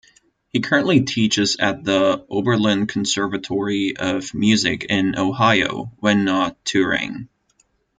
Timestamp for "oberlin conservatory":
2.27-3.95